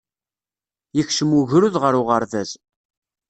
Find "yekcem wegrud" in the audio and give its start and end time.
0.97-1.75